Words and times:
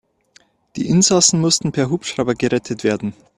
Die 0.77 0.89
Insassen 0.89 1.39
mussten 1.39 1.71
per 1.71 1.91
Hubschrauber 1.91 2.33
gerettet 2.33 2.83
werden. 2.83 3.13